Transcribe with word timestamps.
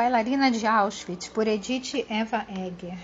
Bailarina 0.00 0.50
de 0.50 0.66
Auschwitz, 0.66 1.28
por 1.28 1.46
Edith 1.46 2.06
Eva 2.08 2.46
Egger. 2.48 2.98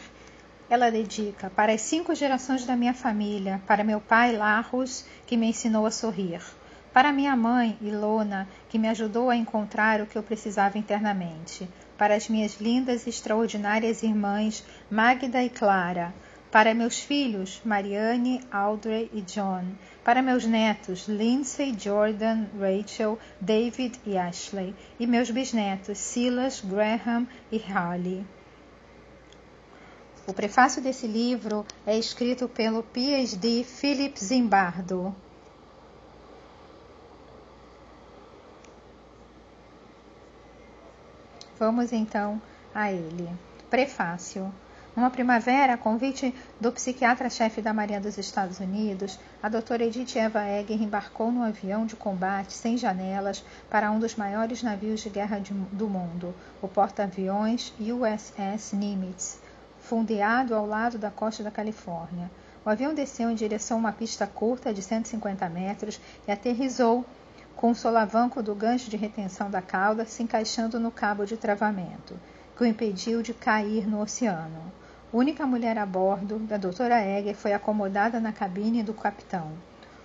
Ela 0.67 0.91
dedica 0.91 1.51
para 1.51 1.75
as 1.75 1.83
cinco 1.83 2.15
gerações 2.15 2.65
da 2.65 2.75
minha 2.75 2.95
família, 2.95 3.61
para 3.67 3.85
meu 3.85 4.01
pai 4.01 4.35
Larros, 4.35 5.05
que 5.27 5.37
me 5.37 5.47
ensinou 5.51 5.85
a 5.85 5.91
sorrir, 5.91 6.41
para 6.95 7.13
minha 7.13 7.37
mãe 7.37 7.77
Ilona, 7.83 8.49
que 8.71 8.79
me 8.79 8.89
ajudou 8.89 9.29
a 9.29 9.37
encontrar 9.37 10.01
o 10.01 10.07
que 10.07 10.17
eu 10.17 10.23
precisava 10.23 10.79
internamente, 10.79 11.69
para 11.99 12.15
as 12.15 12.31
minhas 12.31 12.59
lindas 12.59 13.07
e 13.07 13.11
extraordinárias 13.11 14.03
irmãs 14.03 14.65
Magda 14.91 15.43
e 15.43 15.51
Clara, 15.51 16.15
para 16.51 16.73
meus 16.73 16.99
filhos 16.99 17.61
Marianne, 17.63 18.41
Audrey 18.51 19.11
e 19.13 19.21
John, 19.21 19.67
para 20.07 20.23
meus 20.23 20.47
netos 20.47 21.09
Lindsay, 21.09 21.77
Jordan, 21.77 22.47
Rachel, 22.57 23.19
David 23.41 24.01
e 24.07 24.17
Ashley, 24.17 24.73
e 25.01 25.05
meus 25.05 25.33
bisnetos 25.33 25.99
Silas, 25.99 26.61
Graham 26.61 27.27
e 27.51 27.61
Harley. 27.61 28.25
O 30.25 30.33
prefácio 30.33 30.81
desse 30.81 31.09
livro 31.09 31.67
é 31.85 31.99
escrito 31.99 32.49
pelo 32.49 32.85
PhD 32.85 33.65
Philip 33.65 34.17
Zimbardo. 34.25 35.13
Vamos 41.59 41.93
então 41.93 42.41
a 42.73 42.93
ele. 42.93 43.29
Prefácio. 43.69 44.55
Numa 44.97 45.11
primavera, 45.11 45.75
a 45.75 45.77
convite 45.77 46.35
do 46.59 46.73
psiquiatra-chefe 46.73 47.61
da 47.61 47.75
Marinha 47.75 48.01
dos 48.01 48.17
Estados 48.17 48.61
Unidos, 48.61 49.21
a 49.43 49.49
doutora 49.51 49.85
Edith 49.85 50.17
Eva 50.17 50.43
Egger 50.49 50.81
embarcou 50.83 51.31
num 51.31 51.43
avião 51.43 51.85
de 51.85 51.95
combate 51.95 52.55
sem 52.55 52.79
janelas 52.79 53.45
para 53.69 53.91
um 53.91 53.99
dos 53.99 54.17
maiores 54.17 54.63
navios 54.63 55.01
de 55.01 55.11
guerra 55.11 55.39
de, 55.39 55.53
do 55.53 55.87
mundo, 55.87 56.35
o 56.63 56.67
porta-aviões 56.67 57.75
USS 57.79 58.73
Nimitz, 58.73 59.39
fundeado 59.81 60.55
ao 60.55 60.65
lado 60.65 60.97
da 60.97 61.11
costa 61.11 61.43
da 61.43 61.51
Califórnia. 61.51 62.31
O 62.65 62.71
avião 62.71 62.95
desceu 62.95 63.31
em 63.31 63.35
direção 63.35 63.77
a 63.77 63.81
uma 63.81 63.93
pista 63.93 64.27
curta 64.27 64.73
de 64.73 64.81
150 64.81 65.47
metros 65.51 66.01
e 66.27 66.33
aterrizou 66.33 67.05
com 67.55 67.73
o 67.73 67.77
solavanco 67.77 68.43
do 68.43 68.55
gancho 68.55 68.89
de 68.89 68.97
retenção 68.97 69.51
da 69.51 69.61
cauda 69.61 70.07
se 70.07 70.23
encaixando 70.23 70.81
no 70.81 70.91
cabo 70.91 71.27
de 71.27 71.37
travamento, 71.37 72.19
que 72.57 72.63
o 72.63 72.67
impediu 72.67 73.21
de 73.21 73.35
cair 73.35 73.87
no 73.87 74.01
oceano 74.01 74.73
única 75.17 75.47
mulher 75.47 75.79
a 75.79 75.87
bordo 75.87 76.39
da 76.41 76.59
doutora 76.59 77.01
Egger 77.01 77.35
foi 77.35 77.55
acomodada 77.55 78.21
na 78.21 78.35
cabine 78.35 78.83
do 78.83 78.93
capitão. 78.93 79.51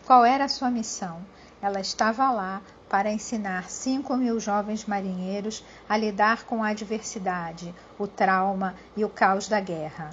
Qual 0.05 0.23
era 0.23 0.45
a 0.45 0.47
sua 0.47 0.71
missão? 0.71 1.19
Ela 1.61 1.81
estava 1.81 2.31
lá 2.31 2.61
para 2.89 3.11
ensinar 3.11 3.69
5 3.69 4.15
mil 4.15 4.39
jovens 4.39 4.85
marinheiros 4.85 5.65
a 5.89 5.97
lidar 5.97 6.45
com 6.45 6.63
a 6.63 6.69
adversidade, 6.69 7.75
o 7.99 8.07
trauma 8.07 8.73
e 8.95 9.03
o 9.03 9.09
caos 9.09 9.49
da 9.49 9.59
guerra. 9.59 10.11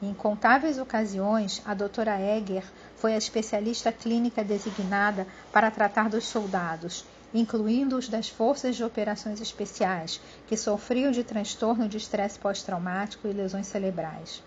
Em 0.00 0.10
incontáveis 0.10 0.78
ocasiões, 0.78 1.60
a 1.66 1.74
doutora 1.74 2.20
Egger 2.20 2.62
foi 2.96 3.14
a 3.14 3.18
especialista 3.18 3.90
clínica 3.90 4.44
designada 4.44 5.26
para 5.52 5.68
tratar 5.68 6.08
dos 6.08 6.24
soldados, 6.24 7.04
incluindo 7.32 7.96
os 7.96 8.08
das 8.08 8.28
Forças 8.28 8.76
de 8.76 8.84
Operações 8.84 9.40
Especiais, 9.40 10.20
que 10.46 10.56
sofriam 10.56 11.12
de 11.12 11.22
transtorno 11.22 11.88
de 11.88 11.96
estresse 11.96 12.38
pós-traumático 12.38 13.28
e 13.28 13.32
lesões 13.32 13.66
cerebrais. 13.66 14.42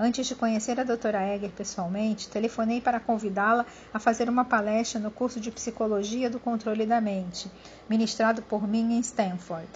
Antes 0.00 0.28
de 0.28 0.36
conhecer 0.36 0.78
a 0.78 0.84
doutora 0.84 1.26
Egger 1.34 1.50
pessoalmente, 1.50 2.28
telefonei 2.28 2.80
para 2.80 3.00
convidá-la 3.00 3.66
a 3.92 3.98
fazer 3.98 4.28
uma 4.28 4.44
palestra 4.44 5.00
no 5.00 5.10
curso 5.10 5.40
de 5.40 5.50
Psicologia 5.50 6.30
do 6.30 6.38
Controle 6.38 6.86
da 6.86 7.00
Mente, 7.00 7.50
ministrado 7.88 8.40
por 8.42 8.66
mim 8.66 8.94
em 8.94 9.00
Stanford. 9.00 9.68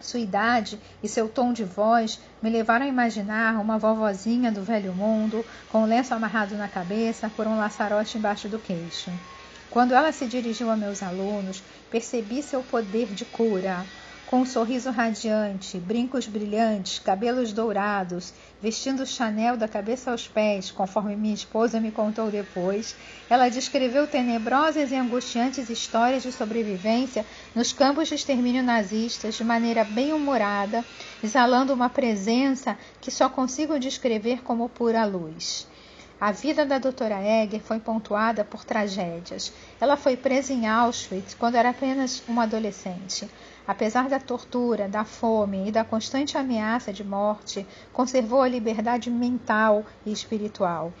Sua 0.00 0.20
idade 0.20 0.80
e 1.02 1.08
seu 1.08 1.28
tom 1.28 1.52
de 1.52 1.64
voz 1.64 2.20
me 2.40 2.48
levaram 2.48 2.86
a 2.86 2.88
imaginar 2.88 3.60
uma 3.60 3.76
vovozinha 3.76 4.50
do 4.50 4.62
velho 4.62 4.94
mundo, 4.94 5.44
com 5.70 5.82
o 5.82 5.86
lenço 5.86 6.14
amarrado 6.14 6.56
na 6.56 6.68
cabeça 6.68 7.28
por 7.28 7.46
um 7.46 7.58
laçarote 7.58 8.16
embaixo 8.16 8.48
do 8.48 8.58
queixo. 8.58 9.10
Quando 9.70 9.94
ela 9.94 10.12
se 10.12 10.26
dirigiu 10.26 10.70
a 10.70 10.76
meus 10.76 11.02
alunos, 11.02 11.62
percebi 11.90 12.42
seu 12.42 12.62
poder 12.62 13.12
de 13.12 13.26
cura. 13.26 13.86
Com 14.24 14.40
um 14.40 14.46
sorriso 14.46 14.90
radiante, 14.90 15.78
brincos 15.78 16.26
brilhantes, 16.26 16.98
cabelos 16.98 17.52
dourados, 17.52 18.32
vestindo 18.60 19.06
Chanel 19.06 19.56
da 19.56 19.66
cabeça 19.66 20.10
aos 20.10 20.28
pés, 20.28 20.70
conforme 20.70 21.16
minha 21.16 21.34
esposa 21.34 21.80
me 21.80 21.90
contou 21.90 22.30
depois, 22.30 22.94
ela 23.28 23.48
descreveu 23.48 24.06
tenebrosas 24.06 24.90
e 24.90 24.96
angustiantes 24.96 25.70
histórias 25.70 26.22
de 26.22 26.32
sobrevivência 26.32 27.24
nos 27.54 27.72
campos 27.72 28.08
de 28.08 28.16
extermínio 28.16 28.62
nazistas 28.62 29.34
de 29.34 29.44
maneira 29.44 29.82
bem-humorada, 29.82 30.84
exalando 31.22 31.72
uma 31.72 31.88
presença 31.88 32.76
que 33.00 33.10
só 33.10 33.30
consigo 33.30 33.78
descrever 33.78 34.42
como 34.42 34.68
pura 34.68 35.06
luz. 35.06 35.66
A 36.20 36.32
vida 36.32 36.66
da 36.66 36.78
doutora 36.78 37.22
Egger 37.22 37.60
foi 37.60 37.78
pontuada 37.78 38.44
por 38.44 38.64
tragédias. 38.64 39.52
Ela 39.80 39.96
foi 39.96 40.16
presa 40.16 40.52
em 40.52 40.66
Auschwitz 40.66 41.32
quando 41.32 41.54
era 41.54 41.70
apenas 41.70 42.24
uma 42.26 42.42
adolescente. 42.42 43.30
Apesar 43.64 44.08
da 44.08 44.18
tortura, 44.18 44.88
da 44.88 45.04
fome 45.04 45.68
e 45.68 45.70
da 45.70 45.84
constante 45.84 46.36
ameaça 46.36 46.92
de 46.92 47.04
morte, 47.04 47.64
conservou 47.92 48.42
a 48.42 48.48
liberdade 48.48 49.08
mental 49.08 49.86
e 50.04 50.10
espiritual. 50.10 50.92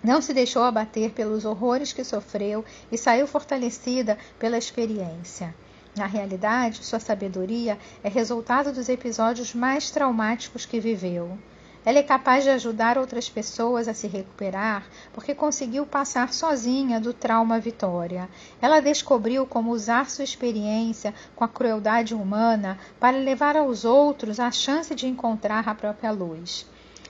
Não 0.00 0.22
se 0.22 0.32
deixou 0.32 0.62
abater 0.62 1.10
pelos 1.10 1.44
horrores 1.44 1.92
que 1.92 2.04
sofreu 2.04 2.64
e 2.92 2.96
saiu 2.96 3.26
fortalecida 3.26 4.16
pela 4.38 4.56
experiência. 4.56 5.52
Na 5.96 6.06
realidade, 6.06 6.84
sua 6.84 7.00
sabedoria 7.00 7.76
é 8.04 8.08
resultado 8.08 8.72
dos 8.72 8.88
episódios 8.88 9.52
mais 9.52 9.90
traumáticos 9.90 10.64
que 10.64 10.78
viveu. 10.78 11.36
Ela 11.84 11.98
é 11.98 12.02
capaz 12.02 12.44
de 12.44 12.50
ajudar 12.50 12.96
outras 12.96 13.28
pessoas 13.28 13.88
a 13.88 13.94
se 13.94 14.06
recuperar 14.06 14.86
porque 15.12 15.34
conseguiu 15.34 15.84
passar 15.84 16.32
sozinha 16.32 16.98
do 16.98 17.12
trauma 17.12 17.60
vitória. 17.60 18.28
Ela 18.60 18.80
descobriu 18.80 19.46
como 19.46 19.70
usar 19.70 20.08
sua 20.08 20.24
experiência 20.24 21.12
com 21.36 21.44
a 21.44 21.48
crueldade 21.48 22.14
humana 22.14 22.78
para 22.98 23.18
levar 23.18 23.56
aos 23.56 23.84
outros 23.84 24.40
a 24.40 24.50
chance 24.50 24.94
de 24.94 25.06
encontrar 25.06 25.68
a 25.68 25.74
própria 25.74 26.10
luz. 26.10 26.66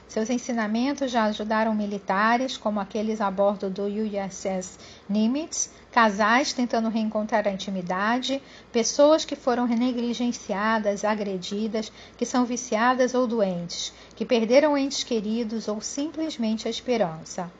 Seus 0.09 0.31
ensinamentos 0.31 1.11
já 1.11 1.25
ajudaram 1.25 1.75
militares, 1.75 2.57
como 2.57 2.79
aqueles 2.79 3.21
a 3.21 3.29
bordo 3.31 3.69
do 3.69 3.85
USS 3.85 4.79
Nimitz, 5.09 5.71
casais 5.91 6.53
tentando 6.53 6.89
reencontrar 6.89 7.49
a 7.49 7.51
intimidade, 7.51 8.41
pessoas 8.71 9.25
que 9.25 9.35
foram 9.35 9.67
negligenciadas, 9.67 11.05
agredidas, 11.05 11.91
que 12.17 12.25
são 12.25 12.45
viciadas 12.45 13.13
ou 13.15 13.27
doentes, 13.27 13.93
que 14.15 14.25
perderam 14.25 14.79
entes 14.79 15.03
queridos 15.03 15.67
ou 15.67 15.81
simplesmente 15.81 16.69
a 16.69 16.71
esperança. 16.71 17.51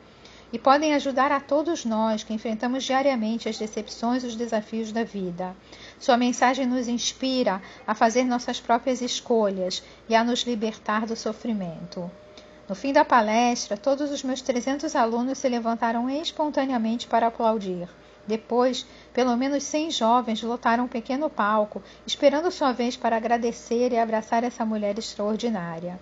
E 0.53 0.59
podem 0.59 0.93
ajudar 0.93 1.33
a 1.33 1.41
todos 1.41 1.83
nós 1.83 2.23
que 2.23 2.33
enfrentamos 2.33 2.85
diariamente 2.85 3.49
as 3.49 3.57
decepções 3.57 4.23
e 4.23 4.27
os 4.27 4.35
desafios 4.35 4.93
da 4.93 5.03
vida. 5.03 5.53
Sua 5.99 6.15
mensagem 6.15 6.65
nos 6.65 6.87
inspira 6.87 7.61
a 7.85 7.93
fazer 7.93 8.23
nossas 8.23 8.61
próprias 8.61 9.01
escolhas 9.01 9.83
e 10.07 10.15
a 10.15 10.23
nos 10.23 10.43
libertar 10.43 11.05
do 11.05 11.15
sofrimento. 11.17 12.09
No 12.67 12.73
fim 12.73 12.91
da 12.91 13.05
palestra, 13.05 13.77
todos 13.77 14.09
os 14.09 14.23
meus 14.23 14.41
300 14.41 14.95
alunos 14.95 15.37
se 15.37 15.47
levantaram 15.47 16.09
espontaneamente 16.09 17.05
para 17.05 17.27
aplaudir. 17.27 17.87
Depois, 18.25 18.87
pelo 19.13 19.37
menos 19.37 19.63
100 19.63 19.91
jovens 19.91 20.41
lotaram 20.41 20.85
um 20.85 20.87
pequeno 20.87 21.29
palco, 21.29 21.83
esperando 22.07 22.49
sua 22.49 22.71
vez 22.71 22.97
para 22.97 23.17
agradecer 23.17 23.91
e 23.91 23.99
abraçar 23.99 24.43
essa 24.43 24.65
mulher 24.65 24.97
extraordinária. 24.97 25.99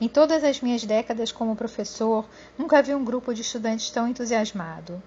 Em 0.00 0.08
todas 0.08 0.44
as 0.44 0.60
minhas 0.60 0.84
décadas 0.84 1.32
como 1.32 1.56
professor, 1.56 2.24
nunca 2.56 2.80
vi 2.80 2.94
um 2.94 3.04
grupo 3.04 3.34
de 3.34 3.42
estudantes 3.42 3.90
tão 3.90 4.06
entusiasmado. 4.06 5.02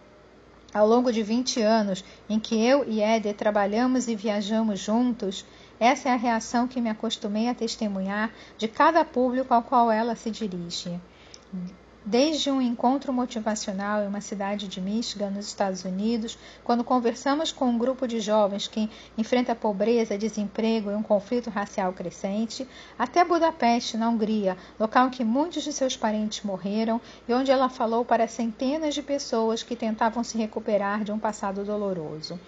Ao 0.73 0.85
longo 0.85 1.11
de 1.13 1.23
20 1.23 1.61
anos 1.61 2.03
em 2.29 2.37
que 2.37 2.61
eu 2.61 2.83
e 2.85 3.01
Éder 3.01 3.33
trabalhamos 3.33 4.09
e 4.09 4.15
viajamos 4.15 4.79
juntos, 4.79 5.45
essa 5.79 6.09
é 6.09 6.13
a 6.13 6.17
reação 6.17 6.67
que 6.67 6.81
me 6.81 6.89
acostumei 6.89 7.47
a 7.47 7.55
testemunhar 7.55 8.31
de 8.57 8.67
cada 8.67 9.05
público 9.05 9.53
ao 9.53 9.61
qual 9.61 9.91
ela 9.91 10.15
se 10.15 10.31
dirige. 10.31 10.99
Desde 12.09 12.49
um 12.49 12.61
encontro 12.61 13.11
motivacional 13.11 14.01
em 14.01 14.07
uma 14.07 14.21
cidade 14.21 14.65
de 14.69 14.79
Michigan, 14.79 15.29
nos 15.29 15.47
Estados 15.47 15.83
Unidos, 15.83 16.37
quando 16.63 16.81
conversamos 16.81 17.51
com 17.51 17.65
um 17.65 17.77
grupo 17.77 18.07
de 18.07 18.21
jovens 18.21 18.65
que 18.65 18.89
enfrenta 19.17 19.53
pobreza, 19.53 20.17
desemprego 20.17 20.89
e 20.89 20.95
um 20.95 21.03
conflito 21.03 21.49
racial 21.49 21.91
crescente, 21.91 22.65
até 22.97 23.25
Budapeste, 23.25 23.97
na 23.97 24.07
Hungria, 24.07 24.55
local 24.79 25.07
em 25.07 25.09
que 25.09 25.25
muitos 25.25 25.63
de 25.63 25.73
seus 25.73 25.97
parentes 25.97 26.45
morreram 26.45 27.01
e 27.27 27.33
onde 27.33 27.51
ela 27.51 27.67
falou 27.67 28.05
para 28.05 28.25
centenas 28.25 28.95
de 28.95 29.01
pessoas 29.01 29.61
que 29.61 29.75
tentavam 29.75 30.23
se 30.23 30.37
recuperar 30.37 31.03
de 31.03 31.11
um 31.11 31.19
passado 31.19 31.65
doloroso. 31.65 32.39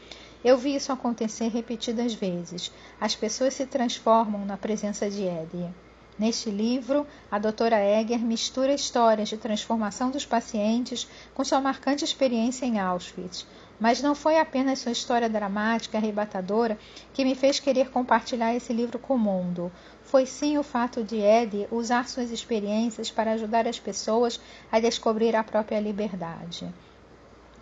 Eu 0.44 0.58
vi 0.58 0.74
isso 0.74 0.94
acontecer 0.94 1.50
repetidas 1.50 2.14
vezes. 2.14 2.72
As 3.00 3.14
pessoas 3.14 3.54
se 3.54 3.66
transformam 3.66 4.46
na 4.46 4.56
presença 4.56 5.10
de 5.10 5.24
Eddie. 5.24 5.70
Neste 6.18 6.50
livro, 6.50 7.06
a 7.30 7.38
doutora 7.38 7.80
Egger 7.80 8.20
mistura 8.20 8.74
histórias 8.74 9.28
de 9.28 9.38
transformação 9.38 10.10
dos 10.10 10.26
pacientes 10.26 11.08
com 11.34 11.44
sua 11.44 11.60
marcante 11.60 12.06
experiência 12.06 12.66
em 12.66 12.80
Auschwitz. 12.80 13.46
Mas 13.80 14.02
não 14.02 14.16
foi 14.16 14.38
apenas 14.38 14.80
sua 14.80 14.94
história 14.94 15.30
dramática 15.30 15.98
arrebatadora 15.98 16.78
que 17.14 17.24
me 17.24 17.36
fez 17.36 17.60
querer 17.60 17.90
compartilhar 17.90 18.54
esse 18.56 18.72
livro 18.72 19.00
com 19.00 19.16
o 19.16 19.20
mundo. 19.20 19.72
Foi 20.04 20.26
sim 20.26 20.58
o 20.58 20.64
fato 20.64 21.04
de 21.04 21.18
Eddie 21.18 21.68
usar 21.72 22.08
suas 22.08 22.32
experiências 22.32 23.12
para 23.12 23.32
ajudar 23.32 23.68
as 23.68 23.80
pessoas 23.80 24.40
a 24.72 24.80
descobrir 24.80 25.36
a 25.36 25.44
própria 25.44 25.80
liberdade. 25.80 26.68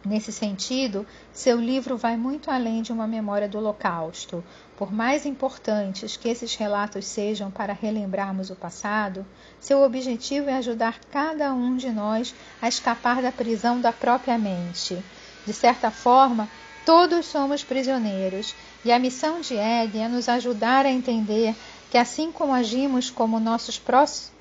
Nesse 0.09 0.31
sentido, 0.31 1.05
seu 1.33 1.59
livro 1.59 1.97
vai 1.97 2.15
muito 2.15 2.49
além 2.49 2.81
de 2.81 2.93
uma 2.93 3.05
memória 3.05 3.45
do 3.45 3.57
Holocausto. 3.57 4.41
Por 4.77 4.89
mais 4.89 5.25
importantes 5.25 6.15
que 6.15 6.29
esses 6.29 6.55
relatos 6.55 7.05
sejam 7.05 7.51
para 7.51 7.73
relembrarmos 7.73 8.49
o 8.49 8.55
passado, 8.55 9.25
seu 9.59 9.83
objetivo 9.83 10.49
é 10.49 10.53
ajudar 10.53 10.97
cada 11.11 11.53
um 11.53 11.75
de 11.75 11.89
nós 11.89 12.33
a 12.61 12.69
escapar 12.69 13.21
da 13.21 13.33
prisão 13.33 13.81
da 13.81 13.91
própria 13.91 14.37
mente. 14.37 14.97
De 15.45 15.51
certa 15.51 15.91
forma, 15.91 16.47
todos 16.85 17.25
somos 17.25 17.65
prisioneiros, 17.65 18.55
e 18.85 18.93
a 18.93 18.99
missão 18.99 19.41
de 19.41 19.55
Ed 19.55 19.99
é 19.99 20.07
nos 20.07 20.29
ajudar 20.29 20.85
a 20.85 20.89
entender 20.89 21.53
que, 21.91 21.97
assim 21.97 22.31
como 22.31 22.53
agimos 22.53 23.09
como 23.09 23.41
nossos 23.41 23.77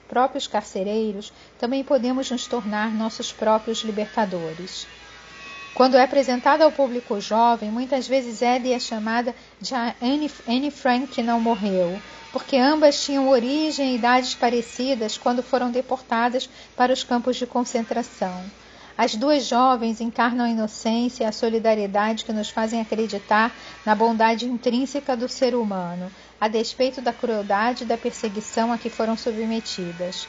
próprios 0.06 0.46
carcereiros, 0.46 1.32
também 1.58 1.82
podemos 1.82 2.30
nos 2.30 2.46
tornar 2.46 2.94
nossos 2.94 3.32
próprios 3.32 3.82
libertadores. 3.82 4.86
Quando 5.76 5.98
é 5.98 6.02
apresentada 6.02 6.64
ao 6.64 6.72
público 6.72 7.20
jovem, 7.20 7.70
muitas 7.70 8.08
vezes 8.08 8.40
Eddie 8.40 8.72
é 8.72 8.80
chamada 8.80 9.34
de 9.60 9.74
Anne 10.48 10.70
Frank 10.70 11.08
que 11.08 11.22
não 11.22 11.38
morreu, 11.38 12.00
porque 12.32 12.56
ambas 12.56 13.04
tinham 13.04 13.28
origem 13.28 13.92
e 13.92 13.96
idades 13.96 14.34
parecidas 14.34 15.18
quando 15.18 15.42
foram 15.42 15.70
deportadas 15.70 16.48
para 16.74 16.94
os 16.94 17.04
campos 17.04 17.36
de 17.36 17.44
concentração. 17.44 18.42
As 18.96 19.14
duas 19.14 19.44
jovens 19.44 20.00
encarnam 20.00 20.46
a 20.46 20.48
inocência 20.48 21.24
e 21.24 21.26
a 21.26 21.32
solidariedade 21.32 22.24
que 22.24 22.32
nos 22.32 22.48
fazem 22.48 22.80
acreditar 22.80 23.54
na 23.84 23.94
bondade 23.94 24.46
intrínseca 24.46 25.14
do 25.14 25.28
ser 25.28 25.54
humano, 25.54 26.10
a 26.40 26.48
despeito 26.48 27.02
da 27.02 27.12
crueldade 27.12 27.84
e 27.84 27.86
da 27.86 27.98
perseguição 27.98 28.72
a 28.72 28.78
que 28.78 28.88
foram 28.88 29.14
submetidas. 29.14 30.26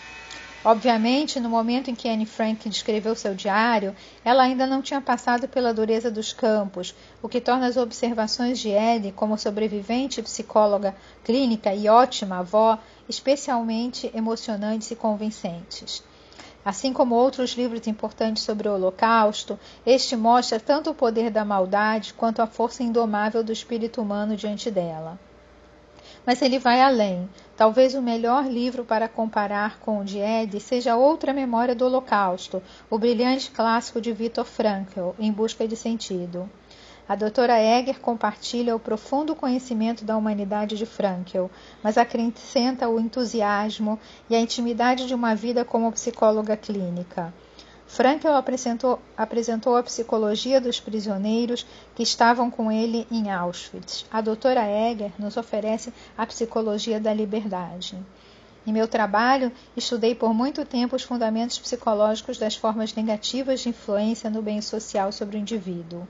Obviamente, 0.70 1.40
no 1.40 1.50
momento 1.50 1.90
em 1.90 1.96
que 1.96 2.10
Anne 2.10 2.26
Frank 2.26 2.68
descreveu 2.68 3.16
seu 3.16 3.34
diário, 3.34 3.96
ela 4.22 4.44
ainda 4.44 4.68
não 4.68 4.82
tinha 4.82 5.00
passado 5.00 5.48
pela 5.48 5.74
dureza 5.74 6.12
dos 6.12 6.34
campos, 6.34 6.94
o 7.22 7.30
que 7.30 7.40
torna 7.40 7.68
as 7.68 7.78
observações 7.78 8.60
de 8.60 8.68
Eddie 8.72 9.14
como 9.14 9.38
sobrevivente, 9.38 10.22
psicóloga 10.22 10.94
clínica 11.24 11.74
e 11.74 11.88
ótima 11.88 12.40
avó 12.40 12.78
especialmente 13.08 14.12
emocionantes 14.14 14.92
e 14.92 14.96
convincentes. 14.98 16.04
Assim 16.66 16.92
como 16.92 17.16
outros 17.16 17.52
livros 17.52 17.88
importantes 17.88 18.44
sobre 18.44 18.68
o 18.68 18.74
Holocausto, 18.74 19.58
este 19.86 20.18
mostra 20.18 20.60
tanto 20.60 20.90
o 20.90 20.94
poder 20.94 21.32
da 21.32 21.46
maldade 21.46 22.14
quanto 22.14 22.42
a 22.42 22.46
força 22.46 22.84
indomável 22.84 23.42
do 23.42 23.54
espírito 23.54 24.02
humano 24.02 24.36
diante 24.36 24.70
dela. 24.70 25.18
Mas 26.28 26.42
ele 26.42 26.60
vai 26.60 26.82
além. 26.82 27.30
Talvez 27.56 27.96
o 27.96 28.02
melhor 28.02 28.46
livro 28.46 28.84
para 28.84 29.08
comparar 29.08 29.80
com 29.80 30.02
o 30.02 30.04
de 30.04 30.20
Ed 30.20 30.60
seja 30.60 30.98
outra 30.98 31.32
memória 31.32 31.74
do 31.74 31.86
Holocausto, 31.86 32.62
o 32.90 33.00
brilhante 33.00 33.50
clássico 33.50 34.02
de 34.02 34.12
Viktor 34.12 34.44
Frankl, 34.44 35.12
Em 35.18 35.32
Busca 35.32 35.66
de 35.66 35.78
Sentido. 35.78 36.50
A 37.08 37.16
doutora 37.16 37.58
Egger 37.58 38.02
compartilha 38.02 38.76
o 38.76 38.80
profundo 38.80 39.34
conhecimento 39.34 40.04
da 40.04 40.18
humanidade 40.18 40.76
de 40.76 40.86
Frankl, 40.86 41.46
mas 41.82 41.98
acrescenta 41.98 42.90
o 42.90 43.00
entusiasmo 43.00 43.98
e 44.30 44.36
a 44.36 44.40
intimidade 44.42 45.08
de 45.08 45.16
uma 45.16 45.34
vida 45.34 45.64
como 45.64 45.94
psicóloga 45.94 46.58
clínica. 46.58 47.34
Frankl 47.88 48.28
apresentou, 48.28 49.00
apresentou 49.16 49.78
a 49.78 49.82
psicologia 49.82 50.60
dos 50.60 50.80
prisioneiros 50.80 51.66
que 51.96 52.04
estavam 52.04 52.52
com 52.52 52.70
ele 52.70 53.08
em 53.10 53.32
Auschwitz. 53.32 54.06
A 54.12 54.20
doutora 54.20 54.70
Egger 54.70 55.12
nos 55.18 55.38
oferece 55.38 55.94
a 56.18 56.26
psicologia 56.26 57.00
da 57.00 57.14
liberdade. 57.14 57.98
Em 58.68 58.74
meu 58.74 58.88
trabalho, 58.88 59.52
estudei 59.78 60.14
por 60.14 60.34
muito 60.34 60.66
tempo 60.66 60.98
os 60.98 61.04
fundamentos 61.04 61.58
psicológicos 61.58 62.38
das 62.38 62.58
formas 62.58 62.94
negativas 62.94 63.62
de 63.62 63.70
influência 63.70 64.30
no 64.30 64.42
bem 64.42 64.62
social 64.62 65.10
sobre 65.14 65.38
o 65.38 65.40
indivíduo. 65.40 66.06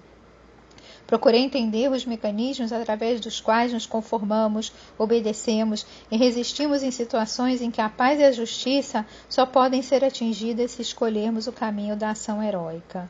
Procurei 1.07 1.41
entender 1.41 1.89
os 1.89 2.05
mecanismos 2.05 2.73
através 2.73 3.21
dos 3.21 3.39
quais 3.39 3.71
nos 3.71 3.85
conformamos, 3.85 4.73
obedecemos 4.97 5.85
e 6.11 6.17
resistimos 6.17 6.83
em 6.83 6.91
situações 6.91 7.61
em 7.61 7.71
que 7.71 7.79
a 7.79 7.87
paz 7.87 8.19
e 8.19 8.25
a 8.25 8.31
justiça 8.33 9.05
só 9.29 9.45
podem 9.45 9.81
ser 9.81 10.03
atingidas 10.03 10.71
se 10.71 10.81
escolhermos 10.81 11.47
o 11.47 11.53
caminho 11.53 11.95
da 11.95 12.09
ação 12.09 12.43
heróica. 12.43 13.09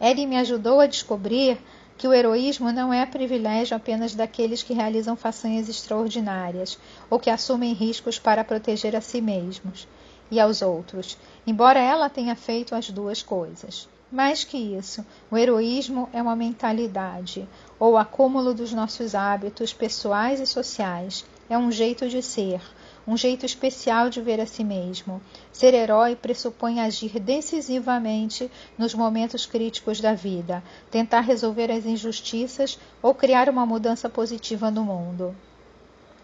Eri 0.00 0.26
me 0.26 0.38
ajudou 0.38 0.80
a 0.80 0.86
descobrir 0.86 1.56
que 1.96 2.08
o 2.08 2.12
heroísmo 2.12 2.72
não 2.72 2.92
é 2.92 3.06
privilégio 3.06 3.76
apenas 3.76 4.12
daqueles 4.12 4.62
que 4.62 4.72
realizam 4.72 5.14
façanhas 5.14 5.68
extraordinárias 5.68 6.78
ou 7.08 7.20
que 7.20 7.30
assumem 7.30 7.74
riscos 7.74 8.18
para 8.18 8.42
proteger 8.42 8.96
a 8.96 9.00
si 9.00 9.20
mesmos 9.20 9.86
e 10.32 10.40
aos 10.40 10.62
outros, 10.62 11.16
embora 11.46 11.78
ela 11.78 12.08
tenha 12.08 12.34
feito 12.34 12.74
as 12.74 12.90
duas 12.90 13.22
coisas. 13.22 13.88
Mais 14.10 14.42
que 14.42 14.58
isso, 14.58 15.06
o 15.30 15.38
heroísmo 15.38 16.08
é 16.12 16.20
uma 16.20 16.34
mentalidade, 16.34 17.48
ou 17.78 17.96
acúmulo 17.96 18.52
dos 18.52 18.72
nossos 18.72 19.14
hábitos 19.14 19.72
pessoais 19.72 20.40
e 20.40 20.46
sociais. 20.46 21.24
É 21.48 21.56
um 21.56 21.70
jeito 21.70 22.08
de 22.08 22.20
ser, 22.20 22.60
um 23.06 23.16
jeito 23.16 23.46
especial 23.46 24.10
de 24.10 24.20
ver 24.20 24.40
a 24.40 24.46
si 24.46 24.64
mesmo. 24.64 25.20
Ser 25.52 25.74
herói 25.74 26.16
pressupõe 26.16 26.80
agir 26.80 27.20
decisivamente 27.20 28.50
nos 28.76 28.94
momentos 28.94 29.46
críticos 29.46 30.00
da 30.00 30.12
vida, 30.12 30.60
tentar 30.90 31.20
resolver 31.20 31.70
as 31.70 31.86
injustiças 31.86 32.80
ou 33.00 33.14
criar 33.14 33.48
uma 33.48 33.64
mudança 33.64 34.08
positiva 34.08 34.72
no 34.72 34.82
mundo. 34.82 35.36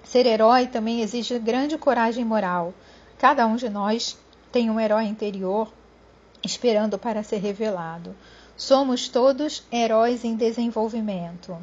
Ser 0.03 0.27
herói 0.27 0.67
também 0.67 1.03
exige 1.03 1.39
grande 1.39 1.79
coragem 1.79 2.25
moral. 2.25 2.75
Cada 3.17 3.47
um 3.47 3.55
de 3.55 3.69
nós 3.69 4.19
tem 4.51 4.71
um 4.71 4.81
herói 4.81 5.05
interior 5.05 5.73
esperando 6.45 6.99
para 6.99 7.23
ser 7.23 7.39
revelado. 7.39 8.15
Somos 8.57 9.09
todos 9.09 9.63
heróis 9.71 10.25
em 10.25 10.35
desenvolvimento. 10.35 11.57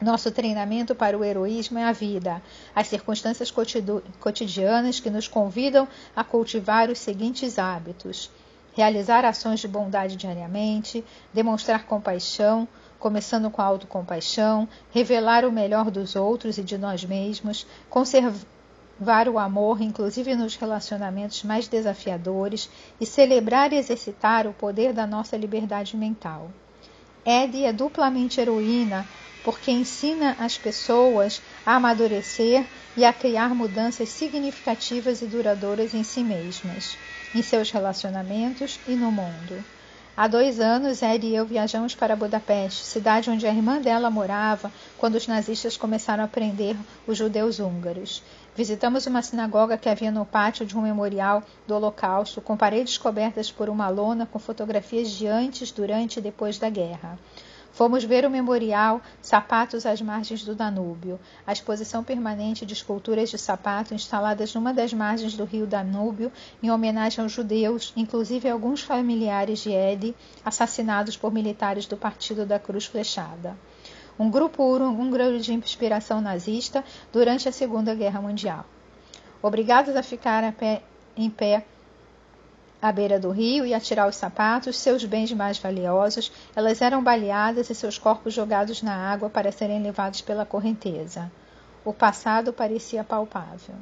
Nosso 0.00 0.30
treinamento 0.30 0.94
para 0.94 1.16
o 1.16 1.24
heroísmo 1.24 1.78
é 1.78 1.84
a 1.84 1.92
vida, 1.92 2.42
as 2.74 2.88
circunstâncias 2.88 3.52
cotidianas 4.20 5.00
que 5.00 5.08
nos 5.08 5.26
convidam 5.26 5.88
a 6.14 6.22
cultivar 6.22 6.90
os 6.90 6.98
seguintes 6.98 7.58
hábitos: 7.58 8.30
realizar 8.74 9.24
ações 9.24 9.60
de 9.60 9.68
bondade 9.68 10.16
diariamente, 10.16 11.04
demonstrar 11.32 11.86
compaixão, 11.86 12.68
começando 12.98 13.50
com 13.50 13.62
a 13.62 13.64
autocompaixão, 13.64 14.68
revelar 14.92 15.44
o 15.44 15.52
melhor 15.52 15.90
dos 15.90 16.16
outros 16.16 16.58
e 16.58 16.62
de 16.62 16.76
nós 16.76 17.04
mesmos, 17.04 17.66
conservar 18.94 19.24
Var 19.24 19.28
o 19.28 19.38
amor, 19.38 19.80
inclusive 19.80 20.34
nos 20.36 20.56
relacionamentos 20.56 21.42
mais 21.42 21.66
desafiadores, 21.66 22.70
e 23.00 23.06
celebrar 23.06 23.72
e 23.72 23.76
exercitar 23.76 24.46
o 24.46 24.52
poder 24.52 24.92
da 24.92 25.06
nossa 25.06 25.36
liberdade 25.36 25.96
mental. 25.96 26.50
Ed 27.24 27.64
é 27.64 27.72
duplamente 27.72 28.40
heroína 28.40 29.06
porque 29.42 29.70
ensina 29.70 30.36
as 30.38 30.56
pessoas 30.56 31.42
a 31.66 31.74
amadurecer 31.74 32.64
e 32.96 33.04
a 33.04 33.12
criar 33.12 33.54
mudanças 33.54 34.08
significativas 34.08 35.20
e 35.20 35.26
duradouras 35.26 35.92
em 35.92 36.02
si 36.02 36.22
mesmas, 36.22 36.96
em 37.34 37.42
seus 37.42 37.70
relacionamentos 37.70 38.78
e 38.86 38.94
no 38.94 39.10
mundo. 39.10 39.62
Há 40.16 40.28
dois 40.28 40.60
anos, 40.60 41.02
Ed 41.02 41.26
e 41.26 41.34
eu 41.34 41.44
viajamos 41.44 41.92
para 41.92 42.14
Budapeste, 42.14 42.84
cidade 42.84 43.28
onde 43.28 43.48
a 43.48 43.50
irmã 43.50 43.80
dela 43.80 44.10
morava 44.10 44.70
quando 44.96 45.16
os 45.16 45.26
nazistas 45.26 45.76
começaram 45.76 46.22
a 46.22 46.28
prender 46.28 46.76
os 47.04 47.18
judeus 47.18 47.58
húngaros. 47.58 48.22
Visitamos 48.56 49.04
uma 49.06 49.20
sinagoga 49.20 49.76
que 49.76 49.88
havia 49.88 50.12
no 50.12 50.24
pátio 50.24 50.64
de 50.64 50.78
um 50.78 50.82
memorial 50.82 51.42
do 51.66 51.74
Holocausto, 51.74 52.40
com 52.40 52.56
paredes 52.56 52.96
cobertas 52.96 53.50
por 53.50 53.68
uma 53.68 53.88
lona 53.88 54.26
com 54.26 54.38
fotografias 54.38 55.10
de 55.10 55.26
antes, 55.26 55.72
durante 55.72 56.20
e 56.20 56.22
depois 56.22 56.56
da 56.56 56.70
guerra. 56.70 57.18
Fomos 57.72 58.04
ver 58.04 58.24
o 58.24 58.30
memorial 58.30 59.00
Sapatos 59.20 59.84
às 59.84 60.00
Margens 60.00 60.44
do 60.44 60.54
Danúbio, 60.54 61.18
a 61.44 61.52
exposição 61.52 62.04
permanente 62.04 62.64
de 62.64 62.74
esculturas 62.74 63.28
de 63.28 63.38
sapato 63.38 63.92
instaladas 63.92 64.54
numa 64.54 64.72
das 64.72 64.92
margens 64.92 65.34
do 65.34 65.44
rio 65.44 65.66
Danúbio 65.66 66.30
em 66.62 66.70
homenagem 66.70 67.24
aos 67.24 67.32
judeus, 67.32 67.92
inclusive 67.96 68.48
alguns 68.48 68.82
familiares 68.82 69.58
de 69.58 69.72
Edi, 69.72 70.14
assassinados 70.44 71.16
por 71.16 71.32
militares 71.32 71.86
do 71.86 71.96
Partido 71.96 72.46
da 72.46 72.60
Cruz 72.60 72.86
Flechada 72.86 73.56
um 74.18 74.30
grupo 74.30 74.62
húngaro 74.62 75.38
de 75.40 75.52
inspiração 75.52 76.20
nazista 76.20 76.84
durante 77.12 77.48
a 77.48 77.52
Segunda 77.52 77.94
Guerra 77.94 78.20
Mundial. 78.20 78.64
Obrigados 79.42 79.96
a 79.96 80.02
ficar 80.02 80.44
a 80.44 80.52
pé, 80.52 80.82
em 81.16 81.28
pé 81.28 81.64
à 82.80 82.92
beira 82.92 83.18
do 83.18 83.30
rio 83.30 83.64
e 83.64 83.72
a 83.72 83.80
tirar 83.80 84.06
os 84.06 84.16
sapatos, 84.16 84.76
seus 84.76 85.04
bens 85.04 85.32
mais 85.32 85.58
valiosos, 85.58 86.30
elas 86.54 86.82
eram 86.82 87.02
baleadas 87.02 87.70
e 87.70 87.74
seus 87.74 87.96
corpos 87.98 88.34
jogados 88.34 88.82
na 88.82 88.94
água 88.94 89.30
para 89.30 89.50
serem 89.50 89.82
levados 89.82 90.20
pela 90.20 90.44
correnteza. 90.44 91.32
O 91.84 91.92
passado 91.92 92.52
parecia 92.52 93.02
palpável. 93.02 93.74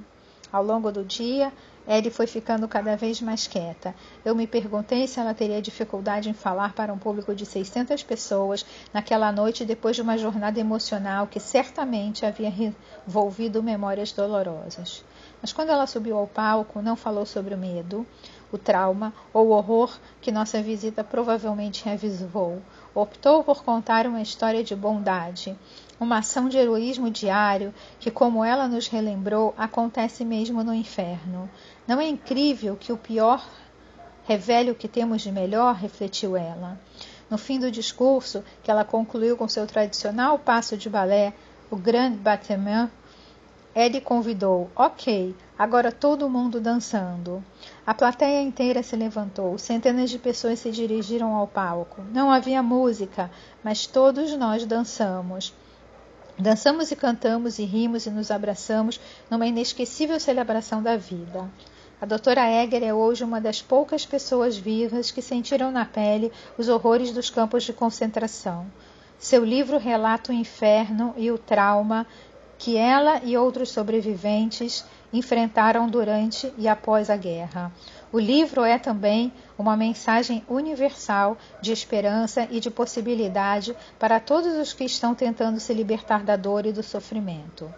Ao 0.52 0.62
longo 0.62 0.92
do 0.92 1.02
dia, 1.02 1.50
Ellie 1.88 2.10
foi 2.10 2.26
ficando 2.26 2.68
cada 2.68 2.94
vez 2.94 3.22
mais 3.22 3.46
quieta. 3.46 3.94
Eu 4.22 4.34
me 4.34 4.46
perguntei 4.46 5.06
se 5.08 5.18
ela 5.18 5.32
teria 5.32 5.62
dificuldade 5.62 6.28
em 6.28 6.34
falar 6.34 6.74
para 6.74 6.92
um 6.92 6.98
público 6.98 7.34
de 7.34 7.46
600 7.46 8.02
pessoas 8.02 8.64
naquela 8.92 9.32
noite 9.32 9.64
depois 9.64 9.96
de 9.96 10.02
uma 10.02 10.18
jornada 10.18 10.60
emocional 10.60 11.26
que 11.26 11.40
certamente 11.40 12.26
havia 12.26 12.50
revolvido 12.50 13.62
memórias 13.62 14.12
dolorosas. 14.12 15.02
Mas 15.40 15.52
quando 15.52 15.70
ela 15.70 15.86
subiu 15.86 16.18
ao 16.18 16.26
palco, 16.26 16.82
não 16.82 16.94
falou 16.94 17.24
sobre 17.24 17.54
o 17.54 17.58
medo, 17.58 18.06
o 18.52 18.58
trauma 18.58 19.12
ou 19.32 19.48
o 19.48 19.50
horror 19.50 19.98
que 20.20 20.30
nossa 20.30 20.62
visita 20.62 21.02
provavelmente 21.02 21.84
reavivou. 21.84 22.62
Optou 22.94 23.42
por 23.42 23.64
contar 23.64 24.06
uma 24.06 24.20
história 24.20 24.62
de 24.62 24.76
bondade, 24.76 25.58
uma 26.02 26.18
ação 26.18 26.48
de 26.48 26.58
heroísmo 26.58 27.10
diário 27.10 27.72
que, 27.98 28.10
como 28.10 28.44
ela 28.44 28.68
nos 28.68 28.88
relembrou, 28.88 29.54
acontece 29.56 30.24
mesmo 30.24 30.62
no 30.64 30.74
inferno. 30.74 31.48
Não 31.86 32.00
é 32.00 32.06
incrível 32.06 32.76
que 32.76 32.92
o 32.92 32.96
pior 32.96 33.46
revele 34.24 34.70
o 34.70 34.74
que 34.74 34.88
temos 34.88 35.22
de 35.22 35.32
melhor? 35.32 35.74
refletiu 35.74 36.36
ela. 36.36 36.78
No 37.30 37.38
fim 37.38 37.58
do 37.58 37.70
discurso, 37.70 38.44
que 38.62 38.70
ela 38.70 38.84
concluiu 38.84 39.36
com 39.36 39.48
seu 39.48 39.66
tradicional 39.66 40.38
passo 40.38 40.76
de 40.76 40.90
balé, 40.90 41.32
o 41.70 41.76
Grand 41.76 42.12
Battement, 42.12 42.90
ele 43.74 44.00
convidou: 44.00 44.70
Ok, 44.76 45.34
agora 45.58 45.90
todo 45.90 46.28
mundo 46.28 46.60
dançando. 46.60 47.42
A 47.86 47.94
plateia 47.94 48.42
inteira 48.42 48.82
se 48.82 48.94
levantou, 48.96 49.56
centenas 49.56 50.10
de 50.10 50.18
pessoas 50.18 50.58
se 50.58 50.70
dirigiram 50.70 51.34
ao 51.34 51.46
palco. 51.46 52.02
Não 52.12 52.30
havia 52.30 52.62
música, 52.62 53.30
mas 53.64 53.86
todos 53.86 54.36
nós 54.36 54.66
dançamos. 54.66 55.54
Dançamos 56.38 56.90
e 56.90 56.96
cantamos 56.96 57.58
e 57.58 57.64
rimos 57.64 58.06
e 58.06 58.10
nos 58.10 58.30
abraçamos 58.30 58.98
numa 59.30 59.46
inesquecível 59.46 60.18
celebração 60.18 60.82
da 60.82 60.96
vida. 60.96 61.48
A 62.00 62.06
doutora 62.06 62.50
Egger 62.50 62.82
é 62.82 62.92
hoje 62.92 63.22
uma 63.22 63.40
das 63.40 63.62
poucas 63.62 64.04
pessoas 64.04 64.56
vivas 64.56 65.10
que 65.10 65.22
sentiram 65.22 65.70
na 65.70 65.84
pele 65.84 66.32
os 66.58 66.68
horrores 66.68 67.12
dos 67.12 67.30
campos 67.30 67.62
de 67.62 67.72
concentração. 67.72 68.66
Seu 69.18 69.44
livro 69.44 69.78
relata 69.78 70.32
o 70.32 70.34
inferno 70.34 71.14
e 71.16 71.30
o 71.30 71.38
trauma 71.38 72.06
que 72.58 72.76
ela 72.76 73.20
e 73.24 73.36
outros 73.36 73.70
sobreviventes 73.70 74.84
enfrentaram 75.12 75.88
durante 75.88 76.52
e 76.56 76.66
após 76.66 77.10
a 77.10 77.16
guerra. 77.16 77.70
O 78.12 78.18
livro 78.18 78.62
é 78.62 78.78
também 78.78 79.32
uma 79.56 79.74
mensagem 79.74 80.44
universal 80.46 81.38
de 81.62 81.72
esperança 81.72 82.46
e 82.50 82.60
de 82.60 82.70
possibilidade 82.70 83.74
para 83.98 84.20
todos 84.20 84.52
os 84.58 84.74
que 84.74 84.84
estão 84.84 85.14
tentando 85.14 85.58
se 85.58 85.72
libertar 85.72 86.22
da 86.22 86.36
dor 86.36 86.66
e 86.66 86.72
do 86.72 86.82
sofrimento. 86.82 87.72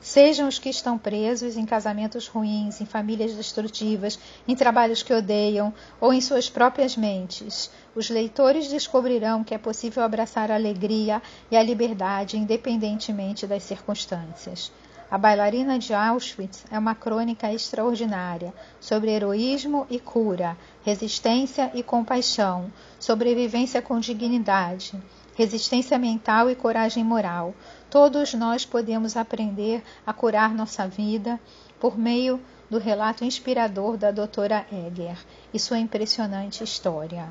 Sejam 0.00 0.46
os 0.46 0.56
que 0.56 0.68
estão 0.68 0.96
presos 0.96 1.56
em 1.56 1.66
casamentos 1.66 2.28
ruins, 2.28 2.80
em 2.80 2.86
famílias 2.86 3.34
destrutivas, 3.34 4.18
em 4.46 4.54
trabalhos 4.54 5.02
que 5.02 5.12
odeiam 5.12 5.74
ou 6.00 6.12
em 6.12 6.20
suas 6.20 6.48
próprias 6.48 6.96
mentes. 6.96 7.68
Os 7.92 8.08
leitores 8.08 8.68
descobrirão 8.68 9.42
que 9.42 9.54
é 9.54 9.58
possível 9.58 10.04
abraçar 10.04 10.50
a 10.50 10.54
alegria 10.54 11.20
e 11.50 11.56
a 11.56 11.62
liberdade 11.62 12.36
independentemente 12.36 13.48
das 13.48 13.64
circunstâncias. 13.64 14.70
A 15.12 15.18
Bailarina 15.18 15.78
de 15.78 15.92
Auschwitz 15.92 16.64
é 16.70 16.78
uma 16.78 16.94
crônica 16.94 17.52
extraordinária 17.52 18.50
sobre 18.80 19.10
heroísmo 19.10 19.86
e 19.90 20.00
cura, 20.00 20.56
resistência 20.82 21.70
e 21.74 21.82
compaixão, 21.82 22.72
sobrevivência 22.98 23.82
com 23.82 24.00
dignidade, 24.00 24.94
resistência 25.34 25.98
mental 25.98 26.48
e 26.48 26.54
coragem 26.54 27.04
moral. 27.04 27.54
Todos 27.90 28.32
nós 28.32 28.64
podemos 28.64 29.14
aprender 29.14 29.82
a 30.06 30.14
curar 30.14 30.54
nossa 30.54 30.88
vida 30.88 31.38
por 31.78 31.98
meio 31.98 32.40
do 32.70 32.78
relato 32.78 33.22
inspirador 33.22 33.98
da 33.98 34.10
doutora 34.10 34.64
Egger 34.72 35.18
e 35.52 35.58
sua 35.58 35.78
impressionante 35.78 36.64
história. 36.64 37.28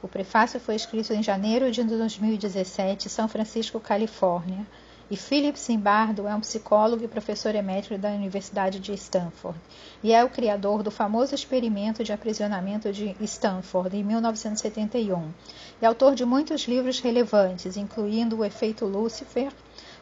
O 0.00 0.06
prefácio 0.06 0.60
foi 0.60 0.76
escrito 0.76 1.12
em 1.12 1.20
janeiro 1.20 1.68
de 1.72 1.82
2017, 1.82 3.08
São 3.08 3.26
Francisco, 3.26 3.80
Califórnia. 3.80 4.64
E 5.10 5.16
Philip 5.16 5.58
Zimbardo 5.58 6.28
é 6.28 6.34
um 6.34 6.40
psicólogo 6.40 7.02
e 7.02 7.08
professor 7.08 7.54
emérito 7.54 7.96
da 7.96 8.10
Universidade 8.10 8.78
de 8.78 8.92
Stanford 8.92 9.58
e 10.02 10.12
é 10.12 10.22
o 10.22 10.28
criador 10.28 10.82
do 10.82 10.90
famoso 10.90 11.34
experimento 11.34 12.04
de 12.04 12.12
aprisionamento 12.12 12.92
de 12.92 13.16
Stanford 13.22 13.96
em 13.96 14.04
1971 14.04 15.32
e 15.80 15.86
autor 15.86 16.14
de 16.14 16.26
muitos 16.26 16.68
livros 16.68 17.00
relevantes, 17.00 17.78
incluindo 17.78 18.36
O 18.36 18.44
Efeito 18.44 18.84
Lúcifer, 18.84 19.50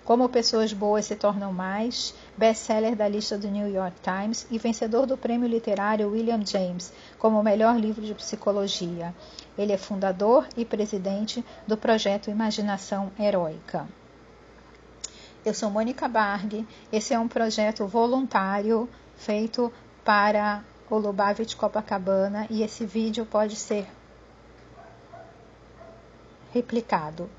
Como 0.05 0.29
Pessoas 0.29 0.73
Boas 0.73 1.07
se 1.07 1.15
Tornam 1.15 1.53
Mais, 1.53 2.13
best-seller 2.37 2.97
da 2.97 3.07
lista 3.07 3.39
do 3.39 3.47
New 3.47 3.73
York 3.73 4.01
Times 4.03 4.45
e 4.51 4.59
vencedor 4.59 5.07
do 5.07 5.17
prêmio 5.17 5.49
literário 5.49 6.11
William 6.11 6.45
James 6.45 6.93
como 7.17 7.39
o 7.39 7.45
melhor 7.45 7.79
livro 7.79 8.05
de 8.05 8.13
psicologia. 8.13 9.15
Ele 9.57 9.73
é 9.73 9.79
fundador 9.79 10.49
e 10.57 10.65
presidente 10.65 11.45
do 11.65 11.77
projeto 11.77 12.29
Imaginação 12.29 13.13
Heróica. 13.17 13.87
Eu 15.47 15.55
sou 15.55 15.71
Mônica 15.71 16.09
Barg. 16.09 16.67
Esse 16.93 17.15
é 17.15 17.19
um 17.21 17.29
projeto 17.29 17.87
voluntário 17.87 18.89
feito 19.15 19.73
para 20.05 20.65
o 20.91 20.99
Lubavitch 20.99 21.55
Copacabana 21.55 22.49
e 22.51 22.65
esse 22.65 22.85
vídeo 22.85 23.25
pode 23.25 23.55
ser 23.55 23.87
replicado. 26.53 27.31